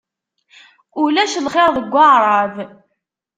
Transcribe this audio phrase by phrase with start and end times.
[1.01, 2.55] Ulac lxir deg Waɛrab.